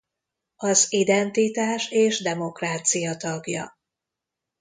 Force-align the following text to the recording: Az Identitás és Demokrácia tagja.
Az 0.55 0.85
Identitás 0.89 1.89
és 1.91 2.21
Demokrácia 2.21 3.15
tagja. 3.17 3.79